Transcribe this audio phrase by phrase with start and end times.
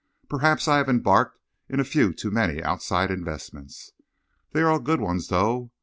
[0.27, 1.37] Perhaps I have embarked
[1.69, 3.91] in a few too many outside investments.
[4.51, 5.69] They are all good 'uns, though.